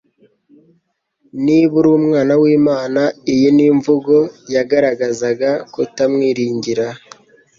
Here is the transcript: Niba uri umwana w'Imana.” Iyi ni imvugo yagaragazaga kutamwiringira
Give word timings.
Niba 1.45 1.73
uri 1.79 1.89
umwana 1.99 2.33
w'Imana.” 2.41 3.01
Iyi 3.33 3.47
ni 3.55 3.65
imvugo 3.71 4.15
yagaragazaga 4.55 5.49
kutamwiringira 5.73 6.87